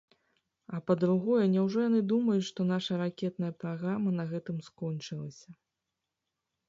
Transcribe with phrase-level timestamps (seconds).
[0.75, 5.49] А па-другое, няўжо яны думаюць, што наша ракетная праграма на гэтым скончылася?